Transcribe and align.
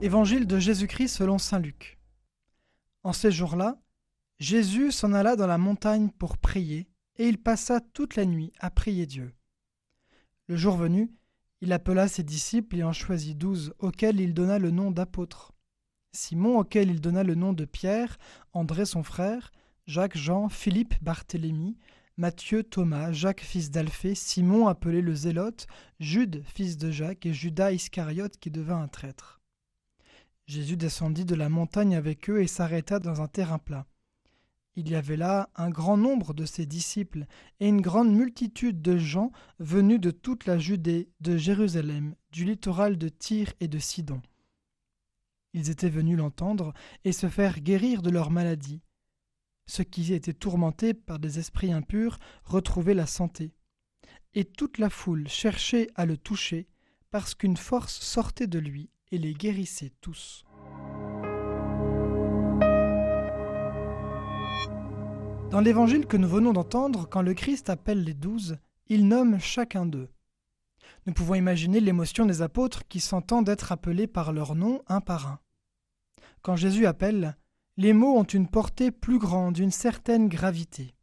Évangile 0.00 0.46
de 0.46 0.60
Jésus-Christ 0.60 1.08
selon 1.08 1.38
Saint 1.38 1.58
Luc. 1.58 1.98
En 3.02 3.12
ces 3.12 3.32
jours-là, 3.32 3.80
Jésus 4.38 4.92
s'en 4.92 5.12
alla 5.12 5.34
dans 5.34 5.48
la 5.48 5.58
montagne 5.58 6.08
pour 6.10 6.38
prier, 6.38 6.88
et 7.16 7.26
il 7.26 7.42
passa 7.42 7.80
toute 7.80 8.14
la 8.14 8.24
nuit 8.24 8.52
à 8.60 8.70
prier 8.70 9.06
Dieu. 9.06 9.34
Le 10.46 10.56
jour 10.56 10.76
venu, 10.76 11.10
il 11.60 11.72
appela 11.72 12.06
ses 12.06 12.22
disciples 12.22 12.76
et 12.76 12.84
en 12.84 12.92
choisit 12.92 13.36
douze, 13.36 13.74
auxquels 13.80 14.20
il 14.20 14.34
donna 14.34 14.60
le 14.60 14.70
nom 14.70 14.92
d'apôtres. 14.92 15.52
Simon, 16.12 16.60
auquel 16.60 16.90
il 16.90 17.00
donna 17.00 17.24
le 17.24 17.34
nom 17.34 17.52
de 17.52 17.64
Pierre, 17.64 18.18
André 18.52 18.86
son 18.86 19.02
frère, 19.02 19.50
Jacques, 19.88 20.16
Jean, 20.16 20.48
Philippe, 20.48 20.94
Barthélemy, 21.02 21.76
Matthieu, 22.16 22.62
Thomas, 22.62 23.10
Jacques 23.10 23.40
fils 23.40 23.72
d'Alphée, 23.72 24.14
Simon 24.14 24.68
appelé 24.68 25.00
le 25.00 25.16
Zélote, 25.16 25.66
Jude 25.98 26.44
fils 26.44 26.78
de 26.78 26.92
Jacques 26.92 27.26
et 27.26 27.34
Judas 27.34 27.72
Iscariote 27.72 28.36
qui 28.38 28.52
devint 28.52 28.80
un 28.80 28.88
traître. 28.88 29.37
Jésus 30.48 30.78
descendit 30.78 31.26
de 31.26 31.34
la 31.34 31.50
montagne 31.50 31.94
avec 31.94 32.30
eux 32.30 32.40
et 32.40 32.46
s'arrêta 32.46 33.00
dans 33.00 33.20
un 33.20 33.28
terrain 33.28 33.58
plat. 33.58 33.86
Il 34.76 34.88
y 34.88 34.94
avait 34.94 35.18
là 35.18 35.50
un 35.56 35.68
grand 35.68 35.98
nombre 35.98 36.32
de 36.32 36.46
ses 36.46 36.64
disciples 36.64 37.26
et 37.60 37.68
une 37.68 37.82
grande 37.82 38.10
multitude 38.10 38.80
de 38.80 38.96
gens 38.96 39.30
venus 39.58 40.00
de 40.00 40.10
toute 40.10 40.46
la 40.46 40.58
Judée, 40.58 41.10
de 41.20 41.36
Jérusalem, 41.36 42.14
du 42.32 42.46
littoral 42.46 42.96
de 42.96 43.10
Tyr 43.10 43.52
et 43.60 43.68
de 43.68 43.78
Sidon. 43.78 44.22
Ils 45.52 45.68
étaient 45.68 45.90
venus 45.90 46.16
l'entendre 46.16 46.72
et 47.04 47.12
se 47.12 47.28
faire 47.28 47.60
guérir 47.60 48.00
de 48.00 48.08
leur 48.08 48.30
maladie. 48.30 48.80
Ceux 49.66 49.84
qui 49.84 50.14
étaient 50.14 50.32
tourmentés 50.32 50.94
par 50.94 51.18
des 51.18 51.38
esprits 51.38 51.72
impurs 51.72 52.18
retrouvaient 52.44 52.94
la 52.94 53.06
santé. 53.06 53.52
Et 54.32 54.46
toute 54.46 54.78
la 54.78 54.88
foule 54.88 55.28
cherchait 55.28 55.88
à 55.94 56.06
le 56.06 56.16
toucher, 56.16 56.68
parce 57.10 57.34
qu'une 57.34 57.58
force 57.58 58.00
sortait 58.00 58.46
de 58.46 58.58
lui 58.58 58.88
et 59.10 59.18
les 59.18 59.34
guérissez 59.34 59.90
tous. 60.00 60.44
Dans 65.50 65.60
l'évangile 65.60 66.04
que 66.04 66.18
nous 66.18 66.28
venons 66.28 66.52
d'entendre, 66.52 67.08
quand 67.08 67.22
le 67.22 67.32
Christ 67.32 67.70
appelle 67.70 68.04
les 68.04 68.12
douze, 68.12 68.58
il 68.88 69.08
nomme 69.08 69.40
chacun 69.40 69.86
d'eux. 69.86 70.10
Nous 71.06 71.14
pouvons 71.14 71.36
imaginer 71.36 71.80
l'émotion 71.80 72.26
des 72.26 72.42
apôtres 72.42 72.86
qui 72.86 73.00
s'entendent 73.00 73.48
être 73.48 73.72
appelés 73.72 74.06
par 74.06 74.34
leur 74.34 74.54
nom 74.54 74.82
un 74.88 75.00
par 75.00 75.26
un. 75.26 75.40
Quand 76.42 76.54
Jésus 76.54 76.84
appelle, 76.84 77.38
les 77.78 77.94
mots 77.94 78.18
ont 78.18 78.24
une 78.24 78.46
portée 78.46 78.90
plus 78.90 79.18
grande, 79.18 79.56
une 79.56 79.70
certaine 79.70 80.28
gravité. 80.28 80.94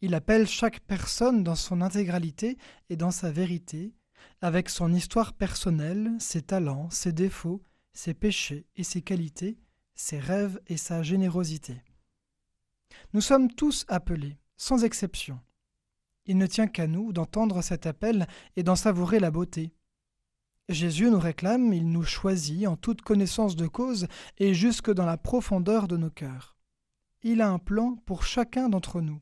Il 0.00 0.16
appelle 0.16 0.48
chaque 0.48 0.80
personne 0.80 1.44
dans 1.44 1.54
son 1.54 1.82
intégralité 1.82 2.58
et 2.90 2.96
dans 2.96 3.12
sa 3.12 3.30
vérité, 3.30 3.94
avec 4.40 4.70
son 4.70 4.92
histoire 4.92 5.34
personnelle, 5.34 6.16
ses 6.18 6.42
talents, 6.42 6.90
ses 6.90 7.12
défauts, 7.12 7.62
ses 7.92 8.12
péchés 8.12 8.66
et 8.74 8.82
ses 8.82 9.02
qualités, 9.02 9.56
ses 9.94 10.18
rêves 10.18 10.60
et 10.66 10.76
sa 10.76 11.04
générosité. 11.04 11.80
Nous 13.12 13.20
sommes 13.20 13.50
tous 13.50 13.84
appelés, 13.88 14.38
sans 14.56 14.84
exception. 14.84 15.40
Il 16.26 16.38
ne 16.38 16.46
tient 16.46 16.68
qu'à 16.68 16.86
nous 16.86 17.12
d'entendre 17.12 17.62
cet 17.62 17.86
appel 17.86 18.26
et 18.56 18.62
d'en 18.62 18.76
savourer 18.76 19.18
la 19.18 19.30
beauté. 19.30 19.74
Jésus 20.68 21.10
nous 21.10 21.18
réclame, 21.18 21.72
il 21.72 21.90
nous 21.90 22.04
choisit 22.04 22.66
en 22.66 22.76
toute 22.76 23.02
connaissance 23.02 23.56
de 23.56 23.66
cause 23.66 24.06
et 24.38 24.54
jusque 24.54 24.92
dans 24.92 25.06
la 25.06 25.16
profondeur 25.16 25.88
de 25.88 25.96
nos 25.96 26.10
cœurs. 26.10 26.56
Il 27.22 27.40
a 27.40 27.50
un 27.50 27.58
plan 27.58 27.96
pour 28.06 28.24
chacun 28.24 28.68
d'entre 28.68 29.00
nous. 29.00 29.20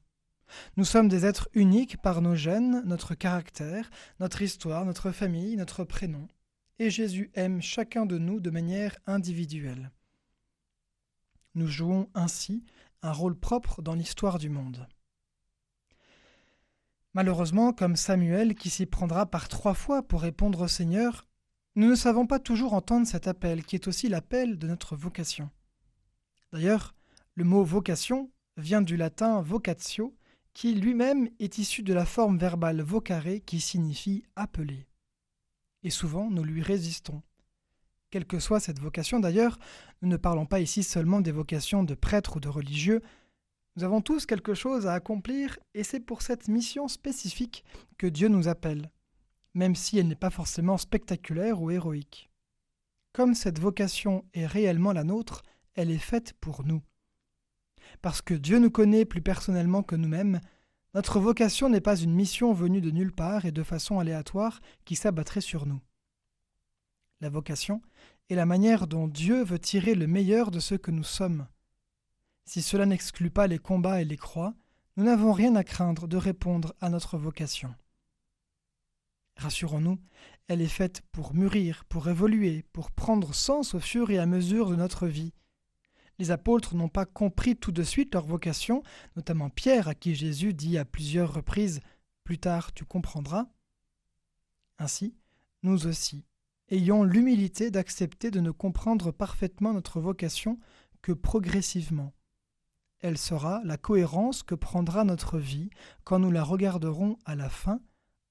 Nous 0.77 0.85
sommes 0.85 1.09
des 1.09 1.27
êtres 1.27 1.49
uniques 1.55 1.99
par 1.99 2.23
nos 2.23 2.35
gènes, 2.35 2.83
notre 2.85 3.15
caractère, 3.15 3.91
notre 4.19 4.43
histoire, 4.43 4.85
notre 4.85 5.13
famille, 5.13 5.57
notre 5.57 5.85
prénom. 5.85 6.29
Et 6.79 6.91
Jésus 6.91 7.31
aime 7.35 7.63
chacun 7.63 8.07
de 8.07 8.19
nous 8.19 8.41
de 8.41 8.51
manière 8.51 8.97
individuelle. 9.07 9.93
Nous 11.55 11.67
jouons 11.67 12.09
ainsi 12.15 12.65
un 13.03 13.13
rôle 13.13 13.39
propre 13.39 13.83
dans 13.83 13.95
l'histoire 13.95 14.39
du 14.39 14.49
monde. 14.49 14.87
Malheureusement, 17.15 17.73
comme 17.73 17.97
Samuel 17.97 18.55
qui 18.55 18.71
s'y 18.71 18.87
prendra 18.87 19.27
par 19.27 19.49
trois 19.49 19.75
fois 19.75 20.03
pour 20.03 20.21
répondre 20.21 20.61
au 20.63 20.69
Seigneur, 20.69 21.27
nous 21.75 21.89
ne 21.89 21.95
savons 21.95 22.27
pas 22.27 22.39
toujours 22.39 22.75
entendre 22.75 23.07
cet 23.07 23.27
appel 23.27 23.65
qui 23.65 23.77
est 23.77 23.89
aussi 23.89 24.09
l'appel 24.09 24.59
de 24.59 24.69
notre 24.69 24.97
vocation. 24.97 25.51
D'ailleurs, 26.53 26.95
le 27.35 27.45
mot 27.45 27.65
vocation 27.65 28.31
vient 28.57 28.83
du 28.83 28.97
latin 28.97 29.41
vocatio, 29.41 30.17
qui 30.53 30.75
lui-même 30.75 31.31
est 31.39 31.59
issu 31.59 31.83
de 31.83 31.95
la 31.95 32.05
forme 32.05 32.39
verbale 32.39 32.83
vocare 32.83 33.41
qui 33.47 33.61
signifie 33.61 34.25
appeler. 34.37 34.87
Et 35.83 35.91
souvent 35.91 36.31
nous 36.31 36.45
lui 36.45 36.63
résistons. 36.63 37.23
Quelle 38.11 38.27
que 38.27 38.41
soit 38.41 38.61
cette 38.61 38.81
vocation 38.81 39.21
d'ailleurs, 39.21 39.59
nous 40.03 40.09
ne 40.09 40.17
parlons 40.17 40.47
pas 40.47 40.61
ici 40.61 40.83
seulement 40.83 41.21
des 41.21 41.31
vocations 41.31 41.85
de 41.85 41.95
prêtres 41.95 42.37
ou 42.37 42.41
de 42.41 42.49
religieux, 42.49 43.03
nous 43.77 43.85
avons 43.85 44.01
tous 44.01 44.27
quelque 44.27 44.53
chose 44.53 44.89
à 44.89 44.95
accomplir 44.95 45.59
et 45.75 45.85
c'est 45.85 46.01
pour 46.01 46.23
cette 46.23 46.49
mission 46.49 46.89
spécifique 46.89 47.65
que 47.99 48.09
Dieu 48.09 48.27
nous 48.27 48.49
appelle, 48.49 48.91
même 49.55 49.77
si 49.77 49.99
elle 49.99 50.09
n'est 50.09 50.17
pas 50.17 50.31
forcément 50.31 50.77
spectaculaire 50.77 51.63
ou 51.63 51.71
héroïque. 51.71 52.31
Comme 53.13 53.35
cette 53.35 53.61
vocation 53.61 54.25
est 54.35 54.47
réellement 54.47 54.93
la 54.93 55.05
nôtre, 55.05 55.43
elle 55.75 55.91
est 55.91 55.99
faite 55.99 56.35
pour 56.41 56.65
nous. 56.65 56.83
Parce 58.03 58.23
que 58.23 58.35
Dieu 58.35 58.59
nous 58.59 58.71
connaît 58.71 59.05
plus 59.05 59.23
personnellement 59.23 59.85
que 59.85 59.97
nous-mêmes, 59.97 60.41
notre 60.95 61.21
vocation 61.21 61.69
n'est 61.69 61.81
pas 61.81 61.97
une 61.97 62.15
mission 62.15 62.53
venue 62.53 62.81
de 62.81 62.91
nulle 62.91 63.13
part 63.13 63.45
et 63.45 63.53
de 63.53 63.63
façon 63.63 64.01
aléatoire 64.01 64.61
qui 64.85 64.97
s'abattrait 64.97 65.41
sur 65.41 65.67
nous. 65.67 65.81
La 67.21 67.29
vocation 67.29 67.83
est 68.29 68.35
la 68.35 68.47
manière 68.47 68.87
dont 68.87 69.09
Dieu 69.09 69.43
veut 69.43 69.59
tirer 69.59 69.95
le 69.95 70.07
meilleur 70.07 70.51
de 70.51 70.61
ce 70.61 70.75
que 70.75 70.91
nous 70.91 71.05
sommes. 71.05 71.47
Si 72.45 72.63
cela 72.63 72.87
n'exclut 72.87 73.31
pas 73.31 73.47
les 73.47 73.59
combats 73.59 74.01
et 74.01 74.05
les 74.05 74.17
croix, 74.17 74.55
nous 74.97 75.05
n'avons 75.05 75.33
rien 75.33 75.55
à 75.57 75.65
craindre 75.65 76.09
de 76.09 76.17
répondre 76.17 76.75
à 76.81 76.89
notre 76.91 77.19
vocation. 77.19 77.75
Rassurons-nous, 79.37 79.99
elle 80.49 80.61
est 80.61 80.69
faite 80.69 81.03
pour 81.13 81.35
mûrir, 81.35 81.85
pour 81.87 82.09
évoluer, 82.09 82.65
pour 82.73 82.91
prendre 82.91 83.35
sens 83.35 83.75
au 83.75 83.81
fur 83.81 84.11
et 84.11 84.19
à 84.19 84.27
mesure 84.27 84.71
de 84.71 84.77
notre 84.77 85.07
vie, 85.07 85.33
les 86.21 86.31
apôtres 86.31 86.75
n'ont 86.75 86.91
pas 86.91 87.07
compris 87.07 87.57
tout 87.57 87.73
de 87.73 87.83
suite 87.83 88.13
leur 88.13 88.27
vocation, 88.27 88.83
notamment 89.17 89.49
Pierre 89.49 89.89
à 89.89 89.95
qui 89.95 90.15
Jésus 90.15 90.53
dit 90.53 90.77
à 90.77 90.85
plusieurs 90.85 91.33
reprises 91.33 91.81
Plus 92.25 92.39
tard 92.39 92.75
tu 92.75 92.85
comprendras. 92.85 93.47
Ainsi, 94.79 95.15
nous 95.63 95.87
aussi, 95.87 96.27
ayons 96.71 97.05
l'humilité 97.05 97.71
d'accepter 97.71 98.31
de 98.31 98.41
ne 98.41 98.51
comprendre 98.51 99.11
parfaitement 99.11 99.73
notre 99.73 100.01
vocation 100.01 100.59
que 101.03 101.13
progressivement. 101.13 102.13
Elle 103.01 103.19
sera 103.19 103.63
la 103.65 103.77
cohérence 103.77 104.43
que 104.43 104.55
prendra 104.55 105.05
notre 105.05 105.39
vie 105.39 105.71
quand 106.05 106.19
nous 106.19 106.31
la 106.31 106.45
regarderons 106.45 107.19
à 107.25 107.35
la 107.35 107.49
fin 107.49 107.81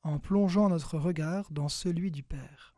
en 0.04 0.20
plongeant 0.20 0.70
notre 0.70 0.98
regard 0.98 1.52
dans 1.52 1.70
celui 1.70 2.12
du 2.12 2.24
Père. 2.24 2.74